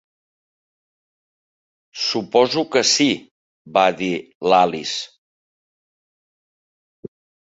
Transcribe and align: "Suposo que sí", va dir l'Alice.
"Suposo 2.03 2.63
que 2.75 2.81
sí", 2.93 3.07
va 3.77 3.83
dir 3.99 4.09
l'Alice. 4.53 7.11